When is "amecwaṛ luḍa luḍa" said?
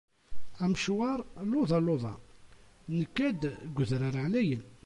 0.63-2.15